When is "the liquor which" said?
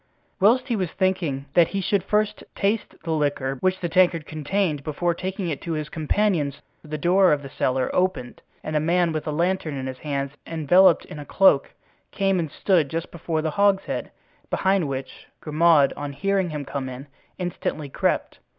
3.03-3.79